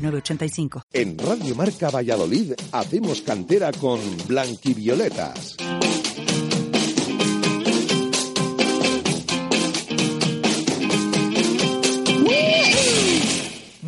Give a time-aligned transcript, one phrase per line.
[0.00, 0.82] 906985.
[0.92, 5.56] En Radio Marca Valladolid hacemos cantera con Blanquivioletas.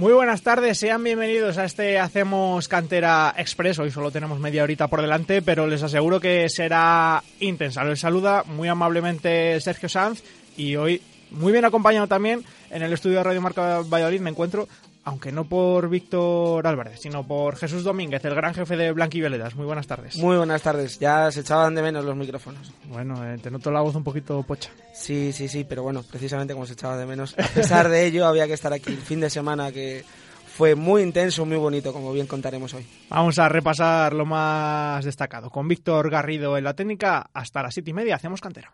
[0.02, 3.78] Muy buenas tardes, sean bienvenidos a este Hacemos Cantera Express.
[3.78, 7.84] Hoy solo tenemos media horita por delante, pero les aseguro que será intensa.
[7.84, 10.24] Les saluda muy amablemente Sergio Sanz
[10.56, 11.00] y hoy
[11.30, 14.66] muy bien acompañado también en el estudio de Radio Marca Valladolid me encuentro
[15.04, 19.54] aunque no por Víctor Álvarez, sino por Jesús Domínguez, el gran jefe de Blanquivioletas.
[19.56, 20.16] Muy buenas tardes.
[20.16, 20.98] Muy buenas tardes.
[20.98, 22.72] Ya se echaban de menos los micrófonos.
[22.84, 24.70] Bueno, eh, te noto la voz un poquito pocha.
[24.94, 27.34] Sí, sí, sí, pero bueno, precisamente como se echaba de menos.
[27.38, 30.04] A pesar de ello, había que estar aquí el fin de semana que
[30.46, 32.86] fue muy intenso, muy bonito, como bien contaremos hoy.
[33.08, 35.50] Vamos a repasar lo más destacado.
[35.50, 38.72] Con Víctor Garrido en la técnica, hasta las siete y media hacemos cantera.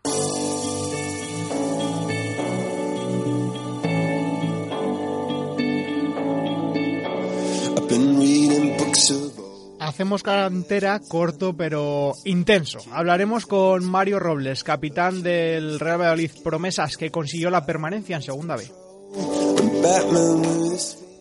[9.89, 12.77] Hacemos cantera corto pero intenso.
[12.91, 18.55] Hablaremos con Mario Robles, capitán del Real Valladolid Promesas, que consiguió la permanencia en Segunda
[18.55, 18.69] B.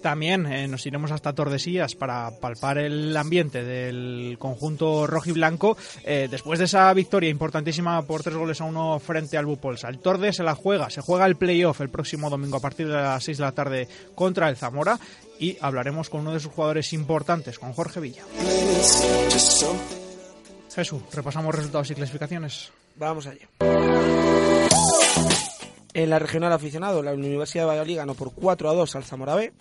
[0.03, 5.77] También eh, nos iremos hasta Tordesillas para palpar el ambiente del conjunto rojo y blanco
[6.05, 9.89] eh, después de esa victoria importantísima por tres goles a uno frente al Bupolsa.
[9.89, 12.95] El Torde se la juega, se juega el playoff el próximo domingo a partir de
[12.95, 14.99] las 6 de la tarde contra el Zamora
[15.39, 18.23] y hablaremos con uno de sus jugadores importantes, con Jorge Villa.
[20.75, 22.71] Jesús, repasamos resultados y clasificaciones.
[22.97, 23.49] Vamos allá.
[25.95, 29.34] En la regional aficionado, la Universidad de Valladolid ganó por 4 a 2 al Zamora
[29.34, 29.53] B.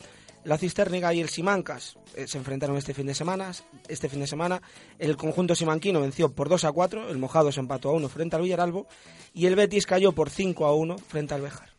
[0.47, 3.51] La Cisterniga y el Simancas eh, se enfrentaron este fin de semana.
[3.89, 4.61] Este fin de semana
[4.97, 8.37] el conjunto simanquino venció por 2 a 4, el Mojado se empató a 1 frente
[8.37, 8.87] al Villaralbo
[9.33, 11.69] y el Betis cayó por 5 a 1 frente al Bejar.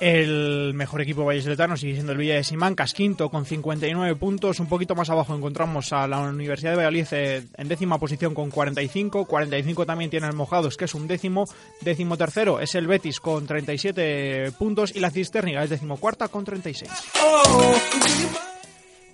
[0.00, 4.58] El mejor equipo vallesoletano sigue siendo el Villa de Simancas, quinto con 59 puntos.
[4.58, 8.50] Un poquito más abajo encontramos a la Universidad de Valladolid eh, en décima posición con
[8.50, 9.24] 45.
[9.24, 11.46] 45 también tiene el Mojados, que es un décimo.
[11.80, 16.44] Décimo tercero es el Betis con 37 puntos y la Cisterniga es décimo cuarta con
[16.44, 16.90] 36.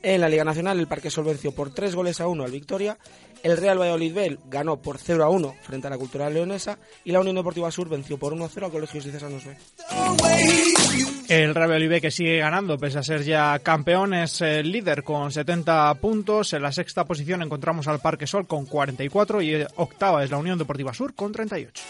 [0.02, 2.96] En la Liga Nacional, el Parque Sol venció por 3 goles a 1 al Victoria.
[3.42, 6.78] El Real Valladolid B ganó por 0 a 1 frente a la Cultural Leonesa.
[7.04, 9.56] Y la Unión Deportiva Sur venció por 1 a 0 a Colegios Dicesanos B.
[11.28, 15.02] El Real Valladolid B que sigue ganando, pese a ser ya campeón, es el líder
[15.04, 16.52] con 70 puntos.
[16.52, 20.58] En la sexta posición encontramos al Parque Sol con 44 y octava es la Unión
[20.58, 21.82] Deportiva Sur con 38.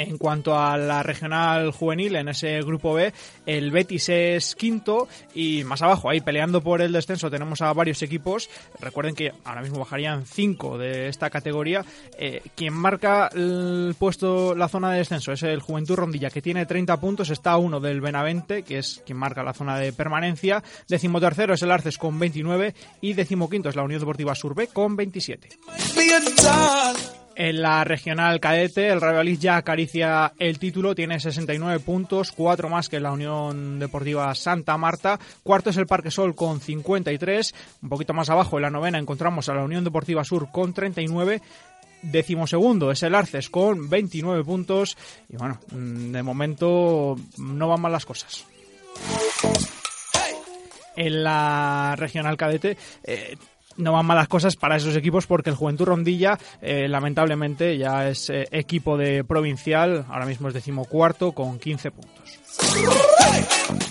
[0.00, 3.12] En cuanto a la regional juvenil, en ese grupo B,
[3.44, 8.00] el Betis es quinto y más abajo, ahí peleando por el descenso, tenemos a varios
[8.00, 8.48] equipos.
[8.80, 11.84] Recuerden que ahora mismo bajarían cinco de esta categoría.
[12.16, 16.64] Eh, quien marca el puesto, la zona de descenso, es el Juventud Rondilla, que tiene
[16.64, 17.28] 30 puntos.
[17.28, 20.64] Está uno del Benavente, que es quien marca la zona de permanencia.
[20.88, 24.68] Décimo tercero es el Arces con 29 y décimo quinto es la Unión Deportiva Surbe
[24.68, 25.50] con 27.
[27.42, 32.68] En la regional cadete, el Real Valladolid ya acaricia el título, tiene 69 puntos, cuatro
[32.68, 35.18] más que la Unión Deportiva Santa Marta.
[35.42, 37.54] Cuarto es el Parque Sol con 53.
[37.80, 41.40] Un poquito más abajo, en la novena, encontramos a la Unión Deportiva Sur con 39
[42.02, 48.04] decimosegundo es el Arces con 29 puntos y bueno, de momento no van mal las
[48.04, 48.44] cosas.
[50.94, 53.36] En la regional cadete eh,
[53.80, 58.30] no van malas cosas para esos equipos porque el Juventud Rondilla eh, lamentablemente ya es
[58.30, 63.89] eh, equipo de provincial, ahora mismo es decimocuarto con 15 puntos.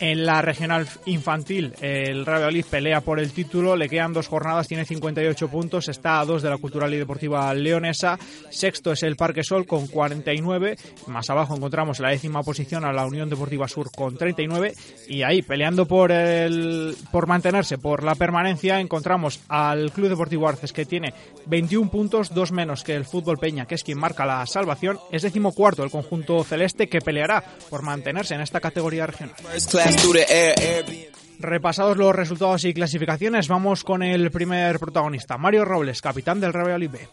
[0.00, 4.68] En la regional infantil, el Real Valladolid pelea por el título, le quedan dos jornadas,
[4.68, 8.16] tiene 58 puntos, está a dos de la Cultural y Deportiva Leonesa.
[8.48, 10.76] Sexto es el Parque Sol con 49.
[11.08, 14.72] Más abajo encontramos la décima posición a la Unión Deportiva Sur con 39.
[15.08, 20.72] Y ahí, peleando por, el, por mantenerse, por la permanencia, encontramos al Club Deportivo Arces
[20.72, 21.12] que tiene
[21.46, 25.00] 21 puntos, dos menos que el Fútbol Peña, que es quien marca la salvación.
[25.10, 29.34] Es decimocuarto el conjunto celeste que peleará por mantenerse en esta categoría regional.
[29.90, 36.52] Eh, Repasados los resultados y clasificaciones, vamos con el primer protagonista, Mario Robles, capitán del
[36.52, 37.08] Real Olive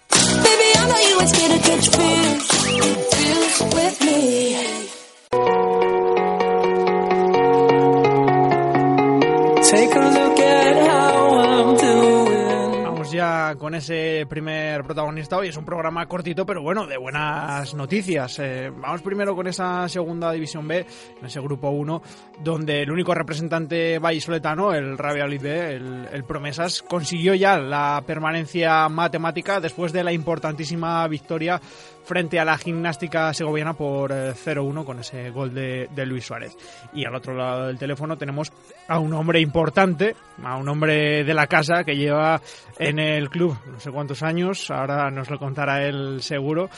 [13.15, 15.47] ya con ese primer protagonista hoy.
[15.47, 18.39] Es un programa cortito, pero bueno, de buenas noticias.
[18.39, 20.85] Eh, vamos primero con esa segunda división B,
[21.19, 22.01] en ese grupo 1,
[22.43, 28.87] donde el único representante vallisoletano, el Real B, el, el Promesas, consiguió ya la permanencia
[28.89, 31.61] matemática después de la importantísima victoria
[32.05, 36.55] frente a la gimnástica segoviana por 0-1 eh, con ese gol de, Luis Suárez.
[36.93, 38.51] Y al otro lado del teléfono tenemos
[38.87, 42.41] a un hombre importante, a un hombre de la casa que lleva
[42.77, 46.69] en el club no sé cuántos años, ahora nos lo contará él seguro,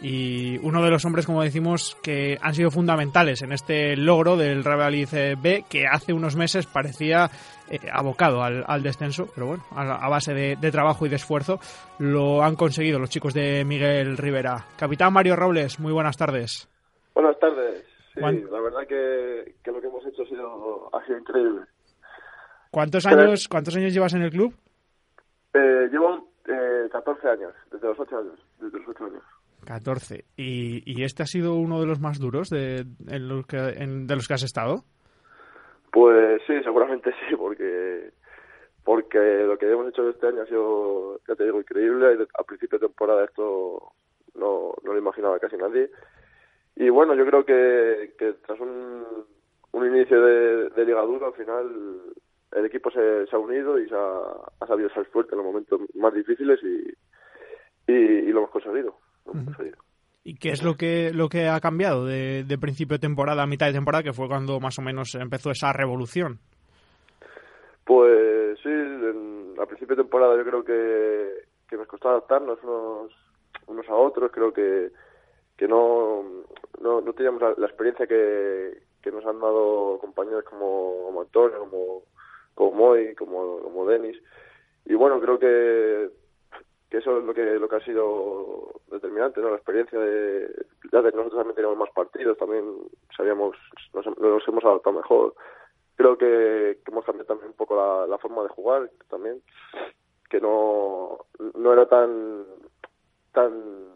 [0.00, 4.62] y uno de los hombres, como decimos, que han sido fundamentales en este logro del
[4.64, 4.94] Real
[5.42, 7.30] B, que hace unos meses parecía
[7.70, 11.58] eh, abocado al, descenso, pero bueno, a, base de, trabajo y de esfuerzo
[11.98, 14.66] lo han conseguido los chicos de Miguel Rivera.
[14.78, 16.68] Capitán Mario Robles, muy buenas tardes.
[17.14, 17.84] Buenas tardes.
[18.14, 21.62] Sí, la verdad que, lo que hemos hecho ha sido, ha sido increíble.
[22.70, 24.54] ¿Cuántos años, ¿Cuántos años llevas en el club?
[25.54, 28.38] Eh, llevo eh, 14 años, desde los 8 años.
[28.60, 29.22] Desde los 8 años.
[29.68, 30.24] 14.
[30.34, 32.86] ¿Y, ¿Y, este ha sido uno de los más duros de,
[33.20, 34.84] los que, de los que has estado?
[35.92, 38.10] Pues sí, seguramente sí, porque
[38.82, 42.26] porque lo que hemos hecho este año ha sido, ya te digo, increíble.
[42.38, 43.92] A principio de temporada esto
[44.34, 45.90] no, no lo imaginaba casi nadie.
[46.74, 49.04] Y bueno, yo creo que, que tras un,
[49.72, 52.00] un inicio de, de Liga Dura, al final
[52.52, 54.22] el equipo se, se ha unido y se ha,
[54.60, 58.96] ha, sabido ser fuerte en los momentos más difíciles y, y lo hemos conseguido.
[60.24, 63.66] ¿Y qué es lo que, lo que ha cambiado de, principio de temporada a mitad
[63.66, 66.38] de temporada, que fue cuando más o menos empezó esa revolución?
[67.84, 73.12] Pues sí, a principio de temporada yo creo que, que nos costó adaptarnos unos,
[73.68, 74.90] unos a otros, creo que,
[75.56, 76.24] que no,
[76.82, 82.02] no, teníamos la, experiencia que, que, nos han dado compañeros como, como Antonio, como,
[82.54, 84.20] como Moy, como, como Denis.
[84.84, 86.10] Y bueno, creo que
[86.90, 90.48] que eso es lo que lo que ha sido determinante no la experiencia de
[90.90, 92.64] ya que nosotros también teníamos más partidos también
[93.16, 93.56] sabíamos
[93.92, 95.34] nos, nos hemos adaptado mejor.
[95.96, 99.42] Creo que, hemos cambiado también un poco la, forma de jugar también
[100.30, 101.18] que no
[101.54, 102.44] no era tan
[103.32, 103.94] tan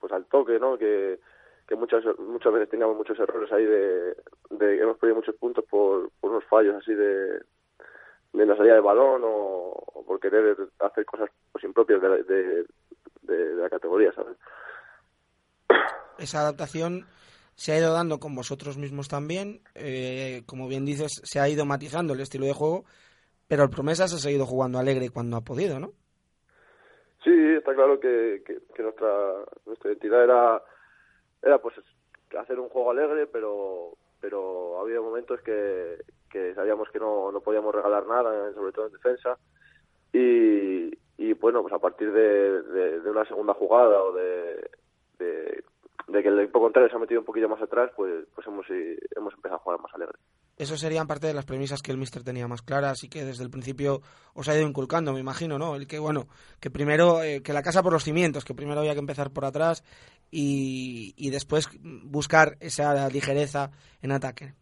[0.00, 1.18] pues al toque no que
[1.68, 4.16] que muchas muchas veces teníamos muchos errores ahí de,
[4.50, 7.40] de hemos perdido muchos puntos por, por unos fallos así de
[8.32, 9.55] de la salida de balón o,
[10.06, 12.66] por querer hacer cosas pues, impropias de, de,
[13.22, 14.36] de, la categoría, ¿sabes?
[16.18, 17.06] Esa adaptación
[17.54, 19.60] se ha ido dando con vosotros mismos también.
[19.74, 22.84] Eh, como bien dices, se ha ido matizando el estilo de juego,
[23.48, 25.92] pero el Promesas ha seguido jugando alegre cuando ha podido, ¿no?
[27.24, 29.08] Sí, está claro que, que, nuestra,
[29.66, 30.62] nuestra identidad era,
[31.42, 31.74] era pues
[32.38, 35.96] hacer un juego alegre, pero, pero había momentos que,
[36.30, 39.38] que sabíamos que no, no podíamos regalar nada, sobre todo en defensa.
[40.16, 44.70] Y, y bueno, pues a partir de, una segunda jugada o de,
[45.18, 45.62] de,
[46.22, 48.66] que el equipo contrario se ha metido un poquillo más atrás, pues, pues hemos,
[49.14, 50.18] hemos empezado a jugar más alegre.
[50.56, 53.44] Eso serían parte de las premisas que el Mister tenía más claras y que desde
[53.44, 54.00] el principio
[54.32, 55.76] os ha ido inculcando, me imagino, ¿no?
[55.76, 56.28] El que, bueno,
[56.60, 59.44] que primero, eh, que la casa por los cimientos, que primero había que empezar por
[59.44, 59.84] atrás
[60.30, 61.68] y, y después
[62.04, 63.70] buscar esa ligereza
[64.00, 64.54] en ataque.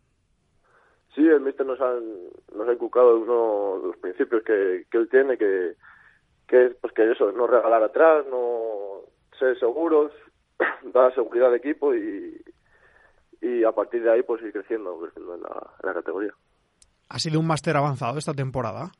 [1.14, 5.38] Sí, el míster nos, nos ha inculcado uno de los principios que, que él tiene,
[5.38, 5.75] que,
[6.49, 9.02] que es pues que eso, no regalar atrás, no
[9.38, 10.12] ser seguros,
[10.92, 12.42] dar seguridad al equipo y,
[13.40, 16.35] y a partir de ahí pues ir creciendo, creciendo en, la, en la categoría.
[17.09, 18.90] ¿Ha sido un máster avanzado esta temporada?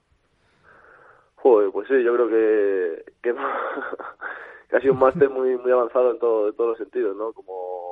[1.37, 3.30] Joder, pues sí, yo creo que, que,
[4.76, 7.33] ha sido un máster muy muy avanzado en, todo, en todos los sentidos, ¿no?
[7.33, 7.84] Como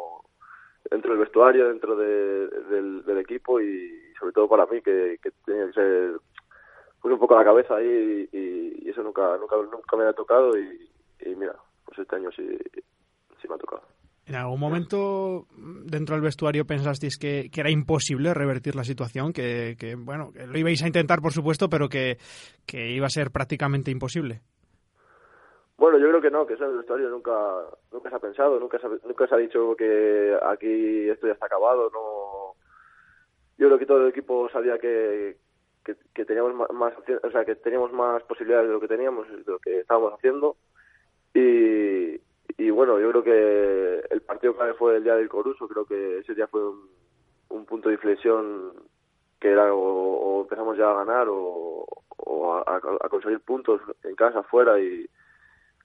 [0.90, 5.30] dentro del vestuario, dentro de, del, del equipo y sobre todo para mí, que, que
[5.44, 6.12] tenía que ser
[7.04, 10.78] un poco la cabeza ahí y, eso nunca, nunca, nunca me ha tocado y,
[11.34, 12.46] mira, pues este año sí,
[13.40, 13.82] sí me ha tocado.
[14.26, 19.32] ¿En algún momento dentro del vestuario pensasteis que, era imposible revertir la situación?
[19.32, 22.18] Que, que, bueno, que lo ibais a intentar, por supuesto, pero que,
[22.66, 24.42] que iba a ser prácticamente imposible.
[25.76, 27.32] Bueno, yo creo que no, que eso en el vestuario nunca,
[27.90, 31.46] nunca se ha pensado, nunca se, nunca se ha dicho que aquí esto ya está
[31.46, 32.56] acabado, no,
[33.58, 35.36] yo creo que todo el equipo sabía que,
[35.84, 39.58] que, teníamos más, o sea, que teníamos más posibilidades de lo que teníamos, de lo
[39.58, 40.56] que estábamos haciendo.
[41.34, 42.20] Y,
[42.58, 46.18] y bueno, yo creo que el partido clave fue el día del Coruso, creo que
[46.18, 48.72] ese día fue un, punto de inflexión
[49.40, 51.86] que era o, empezamos ya a ganar o,
[52.16, 55.08] o a, a, conseguir puntos en casa, fuera y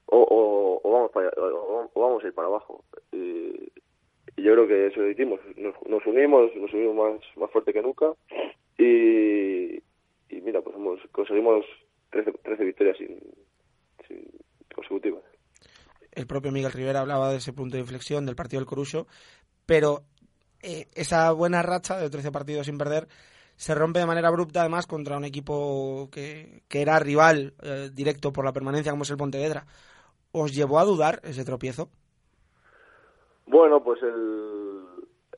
[0.08, 2.84] o, o, vamos para, o, vamos a ir para abajo.
[3.12, 3.72] Y,
[4.38, 8.14] yo creo que eso lo hicimos, nos, unimos, nos unimos más, más fuerte que nunca
[8.78, 9.78] y,
[10.30, 10.54] y
[11.12, 11.66] conseguimos
[12.12, 13.20] 13, 13 victorias sin,
[14.76, 15.24] consecutivas.
[16.12, 19.08] El propio Miguel Rivera hablaba de ese punto de inflexión del partido del Corucho,
[19.66, 20.04] pero
[20.62, 23.08] eh, esa buena racha de 13 partidos sin perder
[23.56, 28.32] se rompe de manera abrupta además contra un equipo que, que era rival eh, directo
[28.32, 29.66] por la permanencia como es el Pontevedra.
[30.40, 31.90] ¿Os llevó a dudar ese tropiezo?
[33.48, 34.84] Bueno, pues el,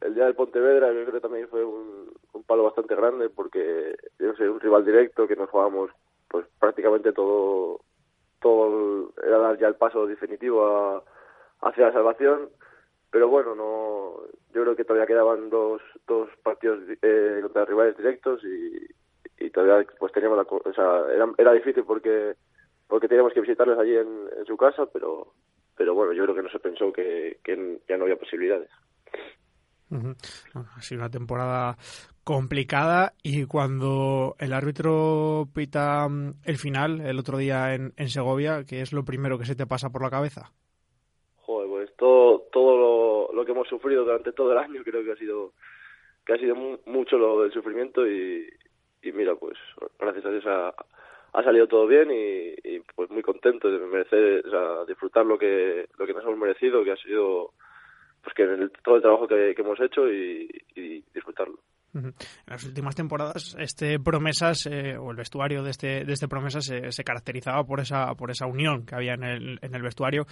[0.02, 2.10] el día del Pontevedra yo creo que también fue un,
[2.46, 5.92] palo bastante grande porque yo sé, un rival directo que nos jugábamos
[6.30, 7.82] pues prácticamente todo
[8.42, 11.04] todo era dar ya el paso definitivo a,
[11.62, 12.50] hacia la salvación
[13.12, 18.42] pero bueno no yo creo que todavía quedaban dos dos partidos eh, contra rivales directos
[18.44, 22.36] y, y todavía pues teníamos la, o sea era, era difícil porque
[22.90, 25.34] porque teníamos que visitarles allí en, en su casa pero
[25.78, 28.70] pero bueno yo creo que no se pensó que, que ya no había posibilidades
[29.92, 30.16] Uh -huh.
[30.78, 31.76] ha sido una temporada
[32.24, 38.64] complicada y cuando el árbitro pita mm, el final el otro día en, en Segovia,
[38.70, 40.52] ¿qué es lo primero que se te pasa por la cabeza?
[41.38, 45.14] Joder, pues todo, todo lo, lo, que hemos sufrido durante todo el año creo que
[45.14, 45.54] ha sido
[46.24, 46.56] que ha sido
[46.86, 48.48] mucho lo del sufrimiento y,
[49.02, 49.58] y mira, pues
[49.98, 50.72] gracias a Dios ha,
[51.34, 55.38] ha salido todo bien y, y, pues muy contento de merecer, o sea, disfrutar lo
[55.38, 57.54] que, lo que nos hemos merecido, que ha sido
[58.24, 60.48] pues que el, todo el trabajo que, hemos hecho y,
[61.14, 61.60] disfrutarlo.
[61.94, 62.14] En
[62.46, 66.92] las últimas temporadas, este Promesas eh, o el vestuario de este, de este Promesas se,
[66.92, 70.26] se, caracterizaba por esa, por esa unión que había en el, en el vestuario.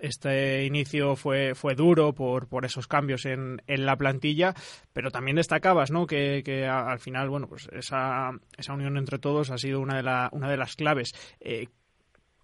[0.00, 4.54] Este inicio fue, fue duro por, por esos cambios en, en la plantilla,
[4.92, 6.06] pero también destacabas ¿no?
[6.06, 10.02] que, que al final bueno, pues esa, esa unión entre todos ha sido una de,
[10.02, 11.12] la, una de las claves.
[11.40, 11.68] Eh,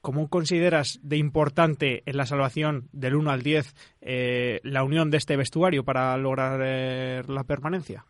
[0.00, 5.18] ¿Cómo consideras de importante en la salvación del 1 al 10 eh, la unión de
[5.18, 8.06] este vestuario para lograr eh, la permanencia?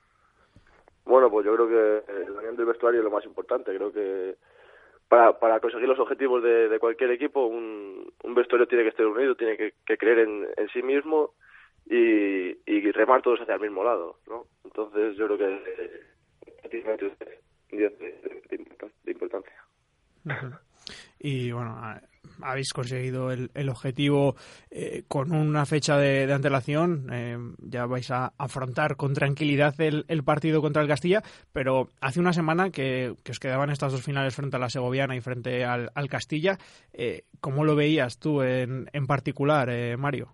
[1.05, 3.75] Bueno, pues yo creo que la unión del vestuario es lo más importante.
[3.75, 4.37] Creo que
[5.11, 9.05] para, para conseguir los objetivos de, de cualquier equipo, un, un, vestuario tiene que estar
[9.05, 11.35] unido, tiene que, creer en, en, sí mismo
[11.85, 14.47] y, y, remar todos hacia el mismo lado, ¿no?
[14.63, 15.55] Entonces yo creo que
[16.63, 16.79] es
[17.73, 19.65] de, de, de importancia.
[21.23, 21.79] Y bueno,
[22.43, 24.37] habéis conseguido el, el objetivo
[24.71, 27.09] eh, con una fecha de, de antelación.
[27.13, 32.21] Eh, ya vais a afrontar con tranquilidad el, el, partido contra el Castilla, pero hace
[32.21, 35.65] una semana que, que, os quedaban estas dos finales frente a la Segoviana y frente
[35.65, 36.59] al, al Castilla.
[36.93, 40.29] Eh, ¿Cómo lo veías tú en, en particular, eh, Mario?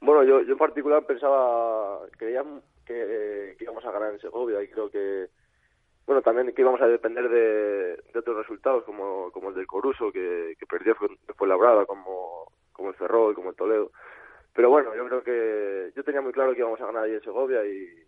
[0.00, 2.44] Bueno, yo, yo en particular pensaba, creía
[2.84, 5.28] que, que íbamos a ganar en Segovia y creo que
[6.08, 10.10] bueno, también que íbamos a depender de, de otros resultados, como, como el del Coruso,
[10.10, 13.92] que, que perdió fue, labrada, como, como el Ferrol, como el Toledo.
[14.54, 17.20] Pero bueno, yo creo que yo tenía muy claro que íbamos a ganar ahí en
[17.20, 18.06] Segovia y,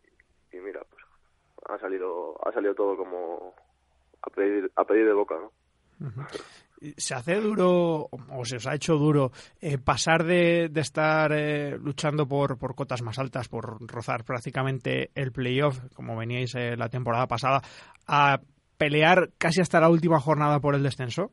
[0.54, 1.04] mira, pues
[1.68, 3.54] ha salido, ha salido todo como
[4.22, 5.52] a pedir, a pedir de boca, ¿no?
[6.96, 11.76] ¿Se hace duro o se os ha hecho duro eh, pasar de, de estar eh,
[11.78, 16.88] luchando por, por cotas más altas, por rozar prácticamente el playoff, como veníais eh, la
[16.88, 17.60] temporada pasada,
[18.06, 18.40] a
[18.78, 21.32] pelear casi hasta la última jornada por el descenso?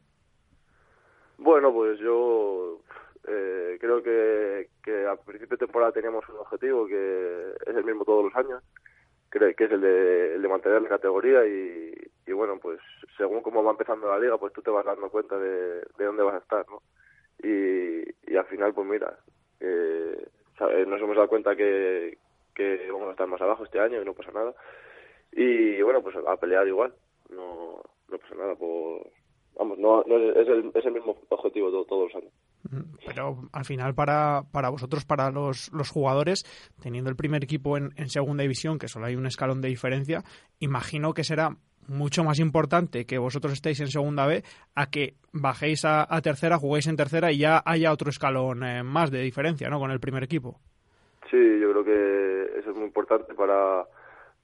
[1.37, 2.81] Bueno, pues yo
[3.25, 8.03] eh, creo que, que a principio de temporada teníamos un objetivo que es el mismo
[8.03, 8.61] todos los años,
[9.31, 11.93] que, es el de, el de mantener la categoría y,
[12.27, 12.79] y bueno, pues
[13.17, 16.23] según cómo va empezando la liga, pues tú te vas dando cuenta de, de dónde
[16.23, 16.81] vas a estar, ¿no?
[17.41, 19.17] Y, y al final, pues mira,
[19.59, 20.27] eh,
[20.59, 22.17] nos hemos dado cuenta que,
[22.53, 24.53] que vamos a estar más abajo este año y no pasa nada.
[25.31, 26.93] Y bueno, pues a pelear igual,
[27.29, 29.07] no, no pasa nada por...
[29.59, 32.33] Vamos, no, no es, el, es el mismo objetivo todo, todos los años.
[33.05, 36.43] Pero al final para, para vosotros, para los, los jugadores,
[36.79, 40.23] teniendo el primer equipo en segunda división, que solo hay un escalón de diferencia,
[40.59, 41.57] imagino que será
[41.87, 44.43] mucho más importante que vosotros estéis en segunda B
[44.75, 49.11] a que bajéis a, tercera, juguéis en tercera y ya haya otro escalón eh, más
[49.11, 49.79] de diferencia, ¿no?
[49.79, 50.59] Con el primer equipo.
[51.29, 53.85] Sí, yo creo que eso es muy importante para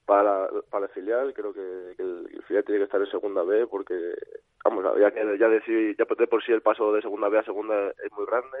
[0.06, 1.32] para, para el filial.
[1.34, 3.94] Creo que, que el, filial tiene que estar en segunda B porque,
[4.64, 8.12] vamos, ya ya de, ya por sí el paso de segunda B a segunda es
[8.12, 8.58] muy grande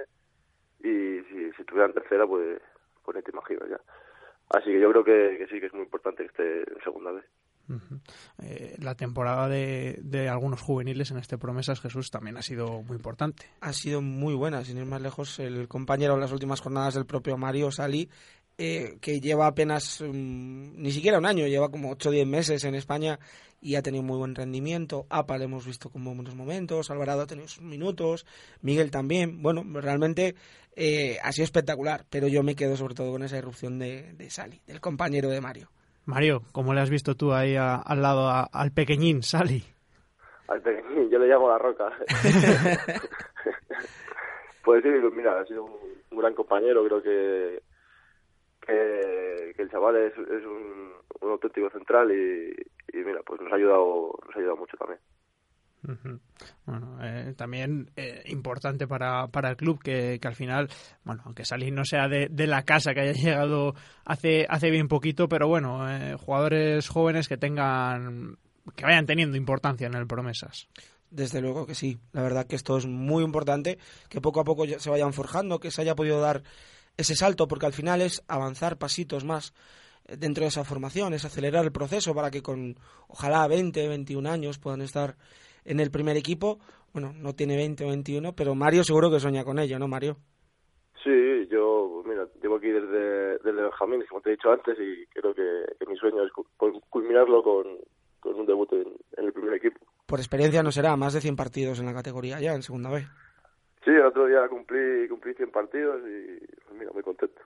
[0.80, 2.60] y si, si estuviera en tercera, pues,
[3.04, 3.80] pues te imaginas ya.
[4.50, 7.12] Así que yo creo que, que sí que es muy importante que esté en segunda
[7.12, 7.22] B.
[8.42, 13.46] Eh, la temporada de, algunos juveniles en este Promesas Jesús también ha sido muy importante.
[13.60, 17.06] Ha sido muy buena, sin ir más lejos, el compañero en las últimas jornadas del
[17.06, 18.08] propio Mario Sali,
[18.56, 22.62] eh, que lleva apenas um, ni siquiera un año, lleva como 8 o 10 meses
[22.62, 23.18] en España
[23.60, 25.06] y ha tenido muy buen rendimiento.
[25.10, 28.26] APA le hemos visto con buenos momentos, Alvarado ha tenido sus minutos,
[28.60, 29.42] Miguel también.
[29.42, 30.36] Bueno, realmente
[30.76, 34.30] eh, ha sido espectacular, pero yo me quedo sobre todo con esa irrupción de, de
[34.30, 35.73] Sali, del compañero de Mario.
[36.06, 39.64] Mario, ¿cómo le has visto tú ahí a, al lado a, al pequeñín, Sally?
[40.48, 41.90] al pequeñín, yo le llamo la roca.
[44.64, 47.62] pues sí, mira, ha sido un, gran compañero, creo que,
[48.66, 50.92] que, el chaval es, es un,
[51.22, 52.54] auténtico central y,
[52.92, 55.00] mira, pues nos ha ayudado, nos ha ayudado mucho también.
[56.66, 60.68] Bueno, eh, también eh, importante para, para el club que, que, al final,
[61.04, 63.74] bueno, aunque Salín no sea de, de, la casa, que haya llegado
[64.04, 68.38] hace, hace bien poquito, pero bueno, eh, jugadores jóvenes que tengan,
[68.74, 70.68] que vayan teniendo importancia en el Promesas.
[71.10, 74.66] Desde luego que sí, la verdad que esto es muy importante, que poco a poco
[74.66, 76.42] se vayan forjando, que se haya podido dar
[76.96, 79.52] ese salto, porque al final es avanzar pasitos más
[80.08, 82.76] dentro de esa formación, es acelerar el proceso para que con
[83.08, 85.16] ojalá 20, 21 años puedan estar
[85.64, 86.58] en el primer equipo.
[86.92, 90.16] Bueno, no tiene 20 o 21, pero Mario seguro que sueña con ello, ¿no, Mario?
[91.02, 95.34] Sí, yo, mira, llevo aquí desde, desde Benjamín, como te he dicho antes, y creo
[95.34, 96.32] que, mi sueño es
[96.88, 97.66] culminarlo con,
[98.20, 99.78] con un debut en, el primer equipo.
[100.06, 103.04] Por experiencia no será, más de 100 partidos en la categoría ya, en segunda vez.
[103.84, 107.42] Sí, el otro día cumplí, cumplí 100 partidos y, pues mira, muy contento.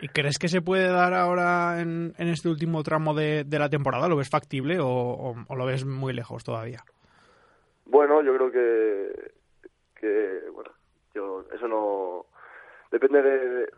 [0.00, 4.08] ¿Y crees que se puede dar ahora en, este último tramo de, la temporada?
[4.08, 6.82] ¿Lo ves factible o, lo ves muy lejos todavía?
[7.86, 9.32] Bueno, yo creo que,
[9.94, 10.72] que bueno,
[11.14, 12.26] yo eso no
[12.90, 13.70] depende de,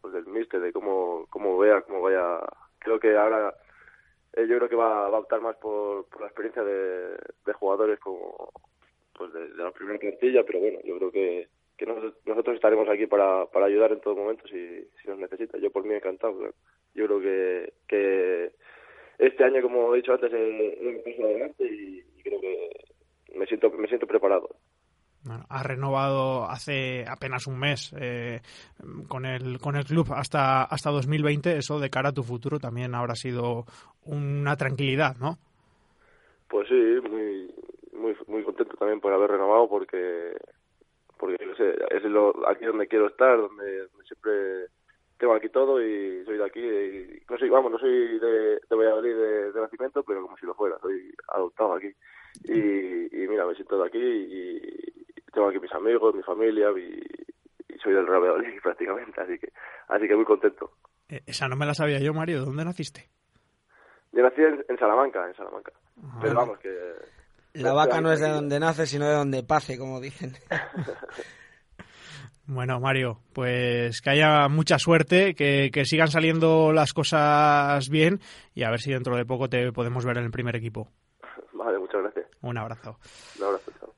[0.00, 2.38] pues del míster, de cómo, cómo vea, cómo vaya.
[2.78, 3.54] Creo que ahora
[4.34, 7.16] eh, yo creo que va, va, a optar más por, por la experiencia de,
[7.54, 8.52] jugadores como
[9.14, 13.46] pues de la primera plantilla, pero bueno, yo creo que que nosotros, estaremos aquí para,
[13.46, 15.58] para ayudar en todo momento si, si nos necesita.
[15.58, 16.38] Yo por mí encantado.
[16.94, 18.52] Yo creo que, que
[19.18, 22.70] este año, como he dicho antes, es un paso adelante y, creo que
[23.34, 24.48] me siento, me siento preparado.
[25.24, 28.40] Bueno, ha renovado hace apenas un mes eh,
[29.08, 32.94] con el con el club hasta hasta 2020 eso de cara a tu futuro también
[32.94, 33.64] habrá sido
[34.04, 35.38] una tranquilidad no
[36.46, 37.50] pues sí muy
[37.94, 40.36] muy muy contento también por haber renovado porque
[41.24, 44.66] porque no sé, es lo, aquí donde quiero estar, donde, siempre
[45.16, 46.60] tengo aquí todo y soy de aquí.
[46.60, 49.16] Y, no soy, vamos, no soy de, de Valladolid
[49.54, 51.90] de, nacimiento, pero como si lo fuera, soy adoptado aquí.
[52.44, 54.60] Y, y mira, me siento de aquí y,
[55.32, 57.02] tengo aquí mis amigos, mi familia y,
[57.82, 59.50] soy del Real Valladolid prácticamente, así que,
[59.88, 60.72] así que muy contento.
[61.08, 62.44] Eh, esa no me la sabía yo, Mario.
[62.44, 63.08] ¿Dónde naciste?
[64.12, 65.72] Yo nací en, Salamanca, en Salamanca.
[66.02, 66.68] Ah, pero vamos, que
[67.54, 70.36] la vaca no es de donde nace, sino de donde pase, como dicen.
[72.46, 78.20] Bueno, Mario, pues que haya mucha suerte, que, sigan saliendo las cosas bien
[78.54, 80.90] y a ver si dentro de poco te podemos ver en el primer equipo.
[81.54, 82.26] Vale, muchas gracias.
[82.42, 82.98] Un abrazo.
[83.38, 83.94] Un abrazo,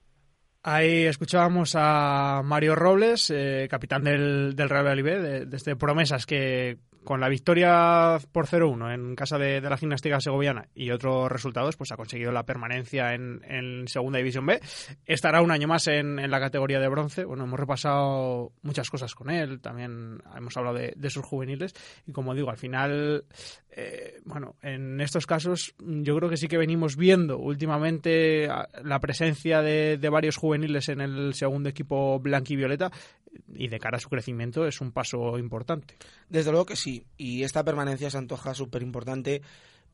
[0.62, 6.24] Ahí escuchábamos a Mario Robles, eh, capitán del, del Real Valladolid, de, de este Promesas,
[6.24, 11.76] que con la victoria por 0-1 en casa de, la gimnástica segoviana y otros resultados,
[11.76, 14.60] pues ha conseguido la permanencia en, Segunda División B.
[15.06, 17.24] Estará un año más en, la categoría de bronce.
[17.24, 21.72] Bueno, hemos repasado muchas cosas con él, también hemos hablado de, sus juveniles
[22.06, 23.24] y como digo, al final,
[23.70, 28.48] eh, bueno, en estos casos yo creo que sí que venimos viendo últimamente
[28.82, 32.90] la presencia de, de varios juveniles en el segundo equipo blanquivioleta
[33.52, 35.96] y de cara a su crecimiento es un paso importante.
[36.28, 39.42] Desde luego que sí, y esta permanencia se antoja súper importante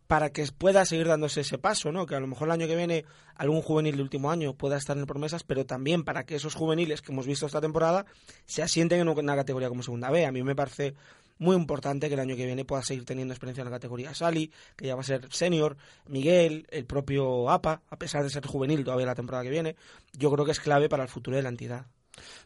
[0.07, 2.05] para que pueda seguir dándose ese paso, ¿no?
[2.05, 4.97] Que a lo mejor el año que viene algún juvenil de último año pueda estar
[4.99, 8.05] en promesas, pero también para que esos juveniles que hemos visto esta temporada
[8.45, 10.27] se asienten en una categoría como segunda B.
[10.27, 10.95] A mí me parece
[11.39, 14.53] muy importante que el año que viene pueda seguir teniendo experiencia en la categoría Sali,
[14.77, 15.77] que ya va a ser senior,
[16.07, 19.77] Miguel, el propio APA, a pesar de ser juvenil todavía la temporada que viene.
[20.13, 21.87] Yo creo que es clave para el futuro de la entidad.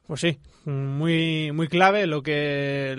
[0.06, 2.94] Pues sí, muy muy clave lo que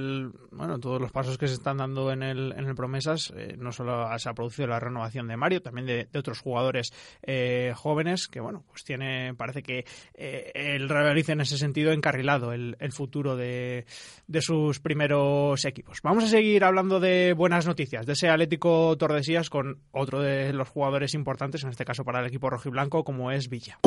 [0.51, 3.71] bueno todos los pasos que se están dando en el, en el promesas eh, no
[3.71, 8.39] solo se ha producido la renovación de Mario también de, otros jugadores eh, jóvenes que
[8.39, 13.35] bueno pues tiene parece que eh, el Real en ese sentido encarrilado el, el futuro
[13.35, 13.85] de,
[14.27, 15.99] de, sus primeros equipos.
[16.03, 20.69] Vamos a seguir hablando de buenas noticias de ese Atlético Tordesillas con otro de los
[20.69, 23.79] jugadores importantes en este caso para el equipo rojiblanco como es Villa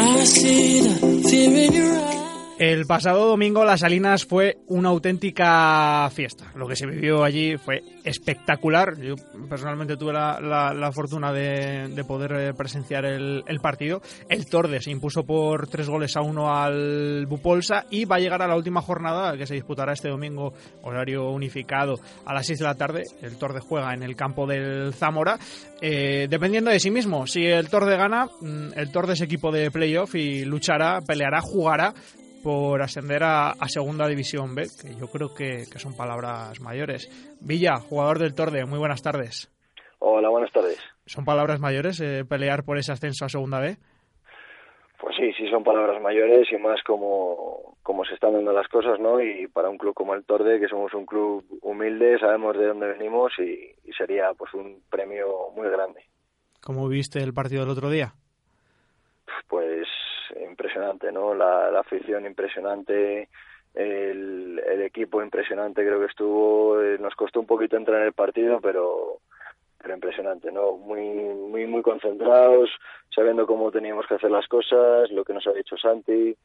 [0.00, 2.17] I see the fear in your eyes.
[2.58, 6.50] El pasado domingo Las Salinas fue una auténtica fiesta.
[6.56, 9.00] Lo que se vivió allí fue espectacular.
[9.00, 9.14] Yo
[9.48, 14.02] personalmente tuve la, la, fortuna de, poder eh, presenciar el, partido.
[14.28, 18.42] El Torde se impuso por tres goles a uno al Bupolsa y va a llegar
[18.42, 21.94] a la última jornada que se disputará este domingo, horario unificado
[22.26, 23.04] a las 6 de la tarde.
[23.22, 25.38] El Torde juega en el campo del Zamora,
[25.80, 27.24] eh, dependiendo de sí mismo.
[27.28, 31.94] Si el Torde gana, mm, el Torde es equipo de playoff y luchará, peleará, jugará
[32.48, 37.06] por ascender a, Segunda División B, que yo creo que, son palabras mayores.
[37.42, 39.52] Villa, jugador del Torde, muy buenas tardes.
[39.98, 40.78] Hola, buenas tardes.
[41.04, 43.76] ¿Son palabras mayores eh, pelear por ese ascenso a Segunda B?
[44.98, 48.98] Pues sí, sí son palabras mayores y más como, como se están dando las cosas,
[48.98, 49.20] ¿no?
[49.20, 52.86] Y para un club como el Torde, que somos un club humilde, sabemos de dónde
[52.86, 56.00] venimos y, sería pues un premio muy grande.
[56.62, 58.14] ¿Cómo viste el partido del otro día?
[59.48, 59.86] Pues
[60.48, 61.34] impresionante, ¿no?
[61.34, 63.28] La, afición impresionante,
[63.74, 68.12] el, el, equipo impresionante creo que estuvo, eh, nos costó un poquito entrar en el
[68.12, 69.20] partido, pero
[69.80, 70.72] pero impresionante, ¿no?
[70.76, 72.70] Muy, muy, muy concentrados,
[73.14, 76.36] sabiendo cómo teníamos que hacer las cosas, lo que nos ha dicho Santi.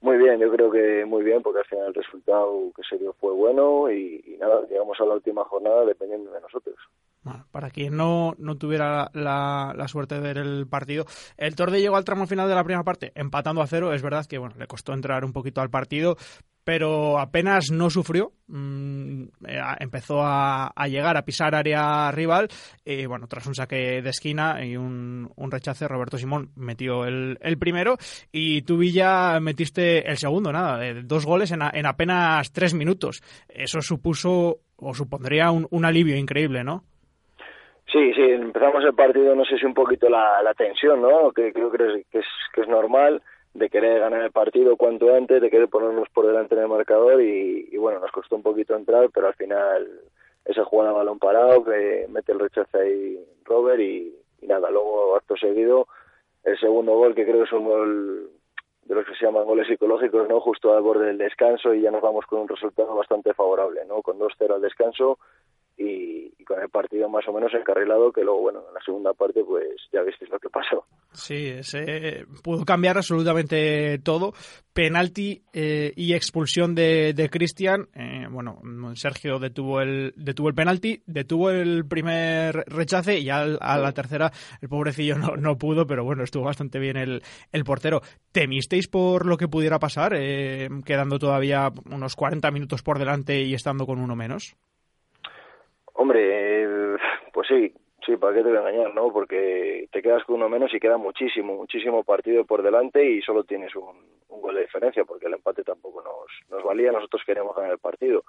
[0.00, 3.12] Muy bien, yo creo que muy bien, porque al final el resultado que se dio
[3.14, 6.76] fue bueno y, nada, llegamos a la última jornada dependiendo de nosotros.
[7.50, 11.96] Para quien no, no tuviera la, la, suerte de ver el partido, el Torde llegó
[11.96, 13.92] al tramo final de la primera parte empatando a cero.
[13.92, 16.16] Es verdad que bueno, le costó entrar un poquito al partido,
[16.68, 18.34] pero apenas no sufrió.
[18.46, 22.48] Mm, eh, empezó a, llegar, a pisar área rival.
[22.84, 27.96] Y bueno, tras un saque de esquina y un, rechace, Roberto Simón metió el, primero.
[28.30, 33.22] Y tú, Villa, metiste el segundo, nada, dos goles en, apenas tres minutos.
[33.48, 36.84] Eso supuso o supondría un, alivio increíble, ¿no?
[37.90, 41.32] Sí, sí, empezamos el partido, no sé si un poquito la, tensión, ¿no?
[41.32, 43.22] Que creo que es, que es normal
[43.54, 47.20] de querer ganar el partido cuanto antes, de querer ponernos por delante en el marcador
[47.22, 49.88] y, bueno, nos costó un poquito entrar, pero al final
[50.44, 55.88] esa jugada balón parado que mete el rechazo ahí Robert y, nada, luego acto seguido
[56.44, 58.30] el segundo gol que creo que es un gol
[58.84, 60.40] de los que se llaman goles psicológicos, ¿no?
[60.40, 64.00] Justo al borde del descanso y ya nos vamos con un resultado bastante favorable, ¿no?
[64.02, 65.18] Con 2-0 al descanso
[65.76, 69.44] y, con el partido más o menos encarrilado, que luego, bueno, en la segunda parte,
[69.44, 70.86] pues ya visteis lo que pasó.
[71.12, 74.32] Sí, ese pudo cambiar absolutamente todo.
[74.72, 77.88] Penalti eh, y expulsión de, de Cristian.
[77.94, 78.60] Eh, bueno,
[78.94, 84.32] Sergio detuvo el, detuvo el penalti, detuvo el primer rechace y ya a la tercera
[84.62, 88.00] el pobrecillo no, no pudo, pero bueno, estuvo bastante bien el, el portero.
[88.32, 93.54] ¿Temisteis por lo que pudiera pasar, eh, quedando todavía unos 40 minutos por delante y
[93.54, 94.56] estando con uno menos?
[96.00, 96.96] Hombre,
[97.32, 97.72] pues sí,
[98.06, 99.12] sí, ¿para qué te voy a engañar, no?
[99.12, 103.42] Porque te quedas con uno menos y queda muchísimo, muchísimo partido por delante y solo
[103.42, 103.96] tienes un,
[104.28, 108.22] gol de diferencia porque el empate tampoco nos, nos valía, nosotros queríamos ganar el partido.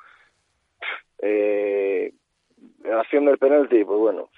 [1.19, 2.11] Eh,
[2.91, 4.29] acción del penalti, pues bueno,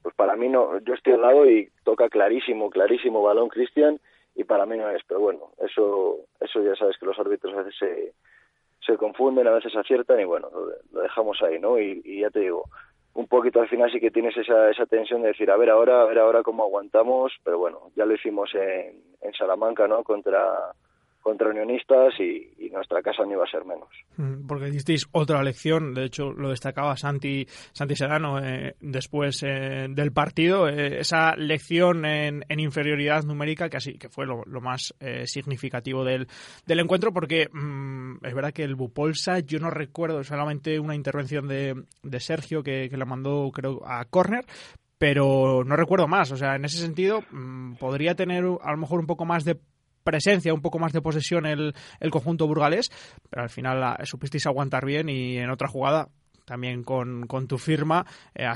[0.00, 3.98] pues para mí no, yo estoy al lado y toca clarísimo, clarísimo balón Cristian
[4.36, 7.62] y para mí no es, pero bueno, eso, eso ya sabes que los árbitros a
[7.62, 8.12] veces se
[8.84, 10.48] se confunden, a veces aciertan y bueno,
[10.92, 11.78] lo, dejamos ahí, ¿no?
[11.78, 12.64] Y, ya te digo,
[13.14, 16.02] un poquito al final sí que tienes esa, esa tensión de decir, a ver ahora,
[16.02, 20.02] a ver ahora cómo aguantamos, pero bueno, ya lo hicimos en, en Salamanca, ¿no?
[20.04, 20.72] Contra,
[21.28, 23.88] contra unionistas y, nuestra casa no iba a ser menos.
[24.18, 29.88] Mm, porque disteis otra lección, de hecho lo destacaba Santi, Santi Serrano eh, después eh,
[29.90, 36.04] del partido, eh, esa lección en, inferioridad numérica que así que fue lo, más significativo
[36.04, 36.28] del,
[36.66, 41.48] del encuentro porque mm, es verdad que el Bupolsa yo no recuerdo solamente una intervención
[41.48, 44.44] de, de Sergio que, que la mandó creo a córner,
[44.98, 46.30] pero no recuerdo más.
[46.32, 49.58] O sea, en ese sentido, mm, podría tener a lo mejor un poco más de
[50.08, 52.90] presencia, un poco más de posesión el, el conjunto burgalés,
[53.28, 56.08] pero al final la, supisteis aguantar bien y en otra jugada
[56.46, 58.46] también con, con tu firma, eh,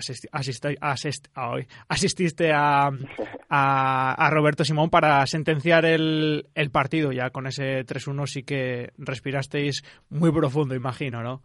[1.88, 2.88] asististe a,
[3.50, 7.12] a, Roberto Simón para sentenciar el, el partido.
[7.12, 11.42] Ya con ese 3-1 sí que respirasteis muy profundo, imagino, ¿no?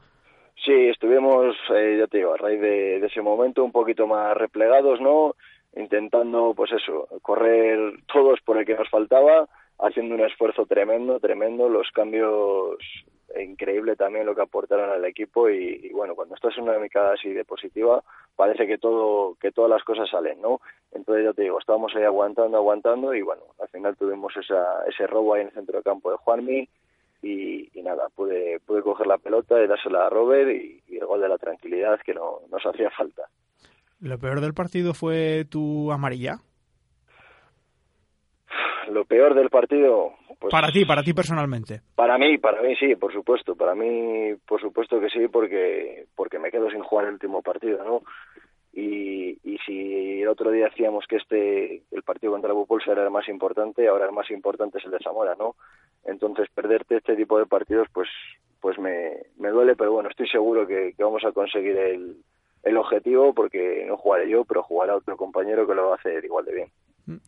[0.65, 4.35] Sí, estuvimos, eh, ya te digo, a raíz de, de, ese momento un poquito más
[4.35, 5.35] replegados, ¿no?
[5.75, 7.77] Intentando, pues eso, correr
[8.11, 9.47] todos por el que nos faltaba
[9.79, 12.77] haciendo un esfuerzo tremendo, tremendo, los cambios
[13.39, 17.29] increíble también lo que aportaron al equipo y, bueno, cuando estás en una dinámica así
[17.29, 18.03] de positiva,
[18.35, 20.61] parece que todo que todas las cosas salen, ¿no?
[20.91, 25.05] Entonces ya te digo, estábamos ahí aguantando, aguantando y bueno, al final tuvimos esa, ese
[25.07, 26.69] robo ahí en el centro de campo de Juanmi
[27.21, 31.05] y, y nada, pude, pude coger la pelota y dársela a Robert y, y el
[31.05, 33.23] gol de la tranquilidad que no, nos hacía falta.
[33.99, 36.39] ¿Lo peor del partido fue tu amarilla?
[38.91, 40.13] Lo peor del partido.
[40.39, 41.81] Pues, para ti, para ti personalmente.
[41.95, 43.55] Para mí, para mí sí, por supuesto.
[43.55, 47.83] Para mí, por supuesto que sí, porque porque me quedo sin jugar el último partido,
[47.83, 48.01] ¿no?
[48.73, 53.03] Y, y si el otro día decíamos que este el partido contra el Bupolsa era
[53.03, 55.55] el más importante, ahora el más importante es el de Zamora, ¿no?
[56.05, 58.07] Entonces perderte este tipo de partidos, pues
[58.61, 62.17] pues me, me duele, pero bueno, estoy seguro que, que vamos a conseguir el,
[62.63, 66.23] el objetivo porque no jugaré yo, pero jugará otro compañero que lo va a hacer
[66.25, 66.67] igual de bien.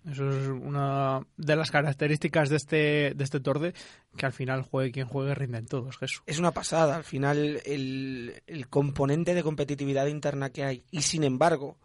[0.06, 3.74] Eso es una de las características de este, de este torde,
[4.18, 6.24] que al final juegue quien juegue rinden todos, Jesús.
[6.26, 11.78] Es una pasada, al final el, componente de competitividad interna que hay y sin embargo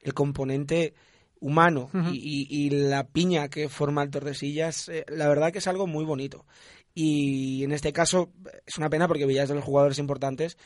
[0.00, 0.94] el componente
[1.40, 6.04] humano y, la piña que forma el Tordesillas, eh, la verdad que es algo muy
[6.04, 6.46] bonito.
[6.94, 8.30] Y en este caso
[8.66, 10.56] es una pena porque Villas de los jugadores importantes,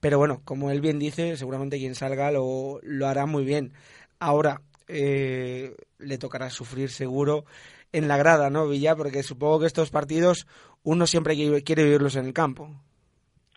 [0.00, 3.74] pero bueno, como él bien dice, seguramente quien salga lo, lo hará muy bien.
[4.18, 7.44] Ahora, eh, le tocará sufrir seguro
[7.92, 8.96] en la grada, ¿no, Villa?
[8.96, 10.46] Porque supongo que estos partidos
[10.82, 12.68] uno siempre quiere vivirlos en el campo.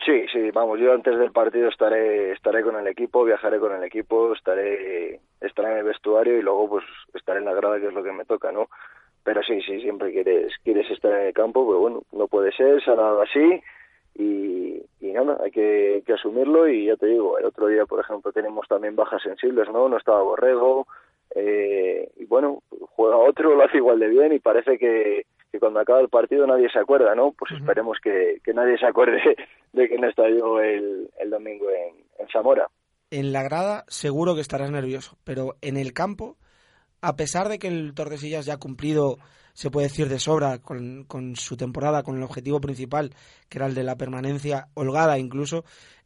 [0.06, 3.84] Sí, sí, vamos, yo antes del partido estaré estaré con el equipo, viajaré con el
[3.84, 7.94] equipo, estaré estaré en el vestuario y luego pues estaré en la grada que es
[7.94, 8.70] lo que me toca, ¿no?
[9.24, 12.82] Pero sí, sí, siempre quieres quieres estar en el campo, pero bueno, no puede ser,
[12.82, 13.62] se ha dado así
[14.16, 18.32] y, nada, hay que, que asumirlo y ya te digo, el otro día, por ejemplo,
[18.32, 19.90] tenemos también bajas sensibles, ¿no?
[19.90, 20.88] No estaba Borrego,
[21.36, 22.64] eh, y bueno,
[22.96, 25.26] juega otro, lo hace igual de bien y parece que,
[25.60, 27.32] cuando acaba el partido nadie se acuerda, ¿no?
[27.32, 29.20] Pues esperemos que, nadie se acuerde
[29.74, 32.68] de que no yo el, el domingo en, en Zamora.
[33.10, 36.38] En la grada seguro que estarás nervioso, pero en el campo,
[37.02, 39.18] a pesar de que el Tordesillas ya ha cumplido,
[39.54, 43.14] se puede decir de sobra, con, con su temporada, con el objetivo principal,
[43.50, 45.64] que era el de la permanencia holgada incluso,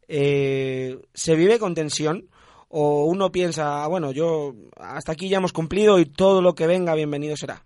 [0.08, 2.28] eh, ¿se vive con tensión?
[2.72, 6.66] O uno piensa, ah, bueno, yo hasta aquí ya hemos cumplido y todo lo que
[6.66, 7.60] venga bienvenido será?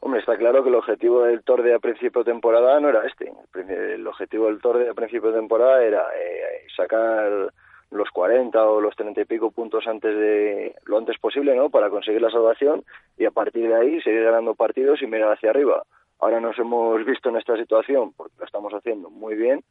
[0.00, 3.32] Hombre, está claro que el objetivo del Torde a principio de temporada no era este.
[3.54, 7.52] El objetivo del Torde a principio de temporada era eh, sacar
[7.90, 11.70] los 40 o los 30 y pico puntos antes de lo antes posible, ¿no?
[11.70, 12.84] Para conseguir la salvación
[13.16, 15.82] y a partir de ahí seguir ganando partidos y mirar hacia arriba.
[16.20, 19.64] Ahora nos hemos visto en esta situación porque lo estamos haciendo muy bien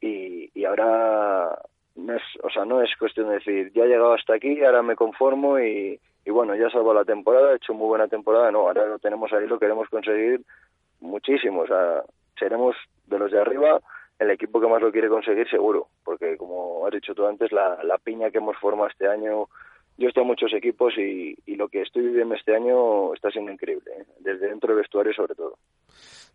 [0.00, 1.58] y, y ahora
[1.96, 4.82] no es, o sea, no es cuestión de decir, ya he llegado hasta aquí, ahora
[4.82, 8.60] me conformo y, y bueno, ya salvo la temporada, he hecho muy buena temporada, no,
[8.60, 10.40] ahora lo tenemos ahí, lo queremos conseguir
[11.00, 12.02] muchísimo, o sea,
[12.38, 12.76] seremos
[13.06, 13.80] de los de arriba
[14.18, 17.82] el equipo que más lo quiere conseguir seguro, porque como has dicho tú antes, la,
[17.82, 19.48] la piña que hemos formado este año,
[19.98, 23.50] yo estoy en muchos equipos y, y lo que estoy viviendo este año está siendo
[23.52, 24.04] increíble, ¿eh?
[24.20, 25.56] desde dentro del vestuario sobre todo.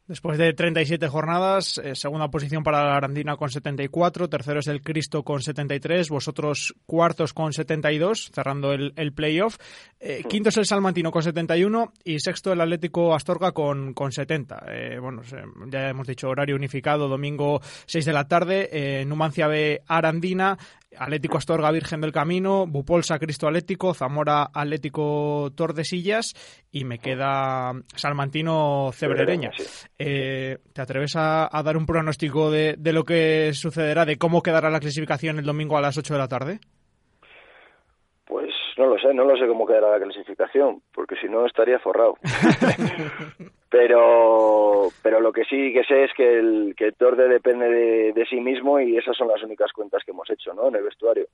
[0.08, 4.82] Después de 37 jornadas, eh, segunda posición para la Arandina con 74, tercero es el
[4.82, 9.58] Cristo con 73, vosotros cuartos con 72, cerrando el, el playoff.
[10.00, 14.64] Eh, quinto es el Salmantino con 71 y sexto el Atlético Astorga con, con 70.
[14.70, 15.24] Eh, bueno,
[15.68, 20.58] ya hemos dicho horario unificado, domingo 6 de la tarde, Numancia B Arandina,
[20.98, 26.34] Atlético Astorga Virgen del Camino, Bupolsa Cristo Atlético, Zamora Atlético Tordesillas
[26.72, 29.52] y me queda Salmantino Cebrereña.
[29.98, 34.70] Eh, ¿Te atreves a, dar un pronóstico de, de, lo que sucederá, de cómo quedará
[34.70, 36.60] la clasificación el domingo a las 8 de la tarde?
[38.78, 42.16] No lo sé, no lo sé cómo quedará la clasificación, porque si no estaría forrado.
[43.70, 47.68] pero pero lo que sí que sé es que el, que el Torde depende
[48.14, 50.68] de, sí mismo y esas son las únicas cuentas que hemos hecho ¿no?
[50.68, 51.28] en el vestuario.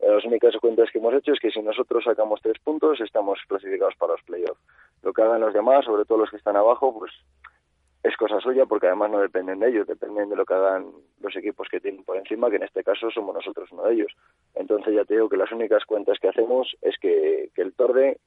[0.00, 3.94] Las únicas cuentas que hemos hecho es que si nosotros sacamos tres puntos estamos clasificados
[3.96, 4.60] para los playoffs.
[5.02, 7.12] Lo que hagan los demás, sobre todo los que están abajo, pues
[8.04, 10.86] es cosa suya porque además no dependen de ellos, dependen de lo que hagan
[11.20, 14.12] los equipos que tienen por encima, que en este caso somos nosotros uno de ellos.
[14.54, 18.18] Entonces ya te digo que las únicas cuentas que hacemos es que, que el Torde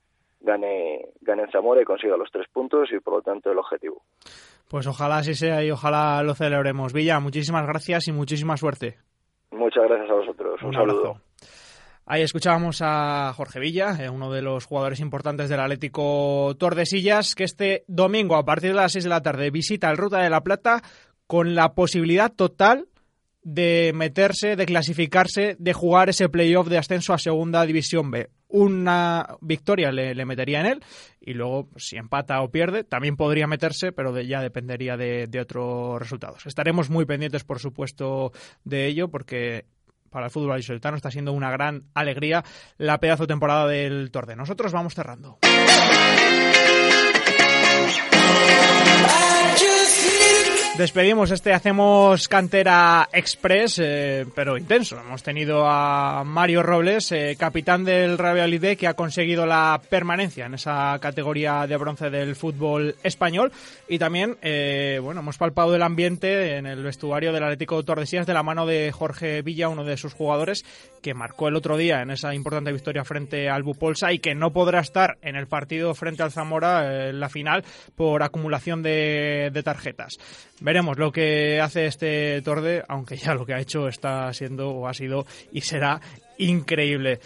[0.41, 4.01] gane, gane en Zamora y consiga los tres puntos y por lo tanto el objetivo.
[4.67, 6.91] Pues ojalá así sea y ojalá lo celebremos.
[6.91, 8.97] Villa, muchísimas gracias y muchísima suerte.
[9.51, 10.61] Muchas gracias a vosotros.
[10.63, 11.21] Un, saludo.
[12.09, 17.43] Ahí escuchábamos a Jorge Villa, eh, uno de los jugadores importantes del Atlético Tordesillas, que
[17.43, 20.41] este domingo a partir de las 6 de la tarde visita el Ruta de la
[20.41, 20.81] Plata
[21.27, 22.87] con la posibilidad total
[23.43, 28.29] de meterse, de clasificarse, de jugar ese playoff de ascenso a Segunda División B.
[28.47, 30.83] Una victoria le, metería en él
[31.19, 35.41] y luego pues, si empata o pierde también podría meterse, pero ya dependería de, de
[35.41, 36.45] otros resultados.
[36.45, 38.31] Estaremos muy pendientes, por supuesto,
[38.63, 39.65] de ello porque
[40.09, 42.43] para el fútbol isoltano está siendo una gran alegría
[42.77, 44.35] la pedazo temporada del Torde.
[44.35, 45.39] Nosotros vamos cerrando.
[50.77, 54.99] Despedimos este Hacemos Cantera Express, eh, pero intenso.
[54.99, 60.53] Hemos tenido a Mario Robles, eh, capitán del Real que ha conseguido la permanencia en
[60.53, 63.51] esa categoría de bronce del fútbol español.
[63.87, 68.35] Y también, eh, bueno, hemos palpado el ambiente en el vestuario del Atlético Tordesillas de
[68.35, 70.63] la mano de Jorge Villa, uno de sus jugadores,
[71.01, 74.53] que marcó el otro día en esa importante victoria frente al Bupolsa y que no
[74.53, 80.19] podrá estar en el partido frente al Zamora en la final por acumulación de tarjetas
[80.67, 84.89] veremos lo que hace este Torde, aunque ya lo que ha hecho está siendo o
[84.89, 86.01] ha sido y será
[86.39, 87.21] increíble.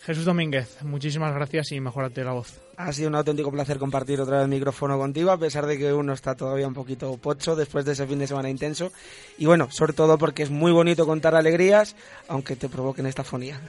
[0.00, 2.63] Jesús Domínguez, muchísimas gracias y mejorate la voz.
[2.76, 5.92] Ha sido un auténtico placer compartir otra vez el micrófono contigo, a pesar de que
[5.92, 8.92] uno está todavía un poquito pocho después de ese fin de semana intenso.
[9.38, 11.96] Y bueno, sobre todo porque es muy bonito contar alegrías,
[12.28, 13.60] aunque te provoquen esta fonía.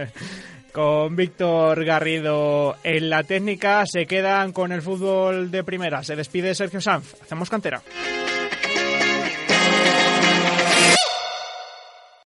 [0.72, 6.02] con Víctor Garrido en la técnica, se quedan con el fútbol de primera.
[6.02, 7.14] Se despide Sergio Sanz.
[7.22, 7.82] Hacemos cantera.